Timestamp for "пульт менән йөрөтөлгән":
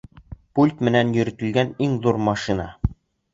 0.59-1.75